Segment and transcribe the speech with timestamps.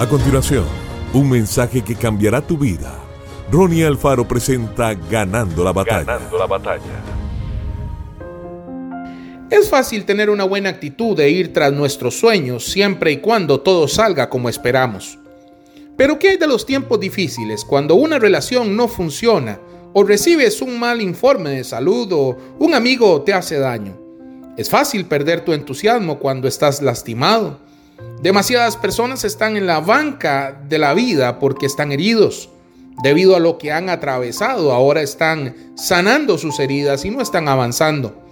[0.00, 0.64] A continuación,
[1.12, 2.98] un mensaje que cambiará tu vida.
[3.52, 6.04] Ronnie Alfaro presenta Ganando la batalla.
[6.04, 7.04] Ganando la batalla.
[9.50, 13.86] Es fácil tener una buena actitud de ir tras nuestros sueños siempre y cuando todo
[13.88, 15.18] salga como esperamos.
[15.98, 19.60] Pero ¿qué hay de los tiempos difíciles cuando una relación no funciona
[19.92, 23.98] o recibes un mal informe de salud o un amigo te hace daño?
[24.56, 27.68] Es fácil perder tu entusiasmo cuando estás lastimado
[28.22, 32.50] Demasiadas personas están en la banca de la vida porque están heridos.
[33.02, 38.22] Debido a lo que han atravesado, ahora están sanando sus heridas y no están avanzando.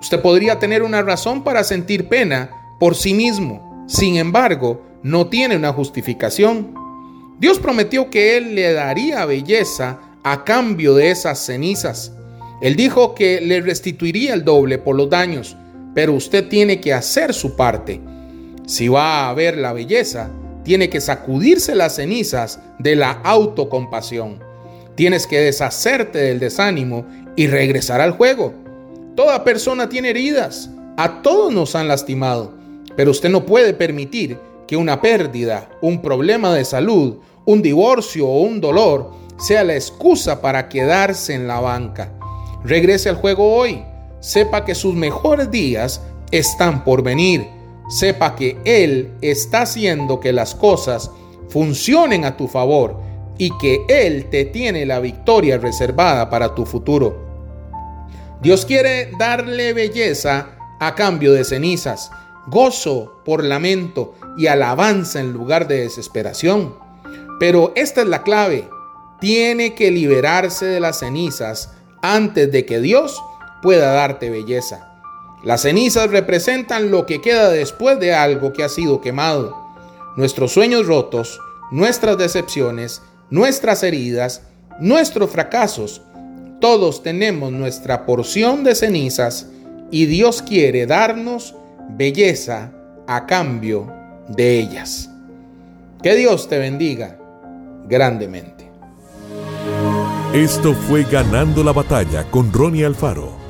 [0.00, 3.84] Usted podría tener una razón para sentir pena por sí mismo.
[3.86, 6.74] Sin embargo, no tiene una justificación.
[7.38, 12.12] Dios prometió que Él le daría belleza a cambio de esas cenizas.
[12.60, 15.56] Él dijo que le restituiría el doble por los daños,
[15.94, 18.00] pero usted tiene que hacer su parte.
[18.70, 20.30] Si va a ver la belleza,
[20.62, 24.38] tiene que sacudirse las cenizas de la autocompasión.
[24.94, 27.04] Tienes que deshacerte del desánimo
[27.34, 28.54] y regresar al juego.
[29.16, 32.52] Toda persona tiene heridas, a todos nos han lastimado,
[32.94, 38.42] pero usted no puede permitir que una pérdida, un problema de salud, un divorcio o
[38.42, 42.12] un dolor sea la excusa para quedarse en la banca.
[42.62, 43.82] Regrese al juego hoy.
[44.20, 47.58] Sepa que sus mejores días están por venir
[47.90, 51.10] sepa que Él está haciendo que las cosas
[51.48, 52.96] funcionen a tu favor
[53.36, 57.28] y que Él te tiene la victoria reservada para tu futuro.
[58.40, 62.10] Dios quiere darle belleza a cambio de cenizas,
[62.46, 66.74] gozo por lamento y alabanza en lugar de desesperación.
[67.38, 68.68] Pero esta es la clave.
[69.20, 73.22] Tiene que liberarse de las cenizas antes de que Dios
[73.62, 74.89] pueda darte belleza.
[75.42, 79.56] Las cenizas representan lo que queda después de algo que ha sido quemado.
[80.16, 84.42] Nuestros sueños rotos, nuestras decepciones, nuestras heridas,
[84.80, 86.02] nuestros fracasos.
[86.60, 89.46] Todos tenemos nuestra porción de cenizas
[89.90, 91.54] y Dios quiere darnos
[91.96, 92.72] belleza
[93.06, 93.90] a cambio
[94.28, 95.08] de ellas.
[96.02, 97.18] Que Dios te bendiga
[97.88, 98.70] grandemente.
[100.34, 103.49] Esto fue Ganando la Batalla con Ronnie Alfaro.